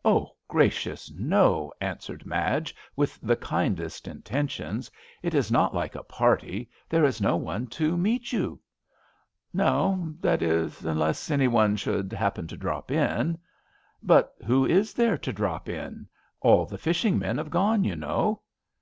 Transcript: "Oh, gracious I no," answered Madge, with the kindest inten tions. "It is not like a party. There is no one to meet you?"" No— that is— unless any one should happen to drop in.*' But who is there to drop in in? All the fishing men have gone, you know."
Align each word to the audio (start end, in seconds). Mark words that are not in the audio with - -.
"Oh, 0.04 0.36
gracious 0.48 1.10
I 1.10 1.16
no," 1.22 1.72
answered 1.80 2.26
Madge, 2.26 2.76
with 2.94 3.18
the 3.22 3.36
kindest 3.36 4.04
inten 4.04 4.50
tions. 4.50 4.90
"It 5.22 5.32
is 5.32 5.50
not 5.50 5.74
like 5.74 5.94
a 5.94 6.02
party. 6.02 6.68
There 6.90 7.06
is 7.06 7.22
no 7.22 7.36
one 7.38 7.68
to 7.68 7.96
meet 7.96 8.30
you?"" 8.30 8.60
No— 9.64 9.96
that 10.20 10.42
is— 10.42 10.84
unless 10.84 11.30
any 11.30 11.48
one 11.48 11.74
should 11.76 12.12
happen 12.12 12.46
to 12.48 12.56
drop 12.58 12.90
in.*' 12.90 13.38
But 14.02 14.34
who 14.44 14.66
is 14.66 14.92
there 14.92 15.16
to 15.16 15.32
drop 15.32 15.70
in 15.70 15.74
in? 15.82 16.08
All 16.42 16.66
the 16.66 16.76
fishing 16.76 17.18
men 17.18 17.38
have 17.38 17.48
gone, 17.48 17.82
you 17.82 17.96
know." 17.96 18.42